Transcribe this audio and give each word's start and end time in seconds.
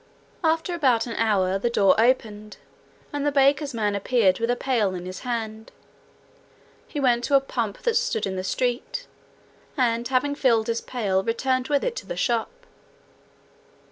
After 0.43 0.73
about 0.73 1.05
an 1.05 1.13
hour, 1.15 1.59
the 1.59 1.69
door 1.69 1.93
opened, 2.01 2.57
and 3.13 3.23
the 3.23 3.31
baker's 3.31 3.71
man 3.71 3.93
appeared 3.93 4.39
with 4.39 4.49
a 4.49 4.55
pail 4.55 4.95
in 4.95 5.05
his 5.05 5.19
hand. 5.19 5.71
He 6.87 6.99
went 6.99 7.23
to 7.25 7.35
a 7.35 7.39
pump 7.39 7.83
that 7.83 7.95
stood 7.95 8.25
in 8.25 8.35
the 8.35 8.43
street, 8.43 9.05
and 9.77 10.07
having 10.07 10.33
filled 10.33 10.65
his 10.65 10.81
pail 10.81 11.21
returned 11.23 11.67
with 11.67 11.83
it 11.83 11.89
into 11.89 12.07
the 12.07 12.17
shop. 12.17 12.49